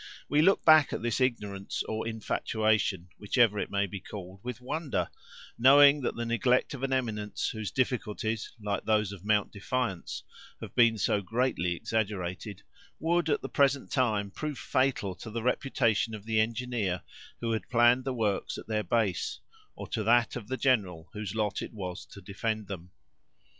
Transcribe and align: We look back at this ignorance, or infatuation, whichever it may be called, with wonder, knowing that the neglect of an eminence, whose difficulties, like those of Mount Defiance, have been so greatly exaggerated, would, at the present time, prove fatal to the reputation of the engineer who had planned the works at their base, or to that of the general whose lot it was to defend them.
We 0.27 0.41
look 0.41 0.65
back 0.65 0.91
at 0.93 1.03
this 1.03 1.21
ignorance, 1.21 1.83
or 1.83 2.07
infatuation, 2.07 3.09
whichever 3.19 3.59
it 3.59 3.69
may 3.69 3.85
be 3.85 3.99
called, 3.99 4.39
with 4.41 4.59
wonder, 4.59 5.11
knowing 5.59 6.01
that 6.01 6.15
the 6.15 6.25
neglect 6.25 6.73
of 6.73 6.81
an 6.81 6.91
eminence, 6.91 7.49
whose 7.49 7.69
difficulties, 7.69 8.51
like 8.59 8.85
those 8.85 9.11
of 9.11 9.23
Mount 9.23 9.51
Defiance, 9.51 10.23
have 10.59 10.73
been 10.73 10.97
so 10.97 11.21
greatly 11.21 11.75
exaggerated, 11.75 12.63
would, 12.99 13.29
at 13.29 13.43
the 13.43 13.47
present 13.47 13.91
time, 13.91 14.31
prove 14.31 14.57
fatal 14.57 15.13
to 15.17 15.29
the 15.29 15.43
reputation 15.43 16.15
of 16.15 16.25
the 16.25 16.39
engineer 16.39 17.03
who 17.39 17.51
had 17.51 17.69
planned 17.69 18.03
the 18.03 18.11
works 18.11 18.57
at 18.57 18.65
their 18.65 18.81
base, 18.83 19.39
or 19.75 19.87
to 19.89 20.03
that 20.03 20.35
of 20.35 20.47
the 20.47 20.57
general 20.57 21.11
whose 21.13 21.35
lot 21.35 21.61
it 21.61 21.73
was 21.73 22.07
to 22.07 22.21
defend 22.21 22.65
them. 22.65 22.89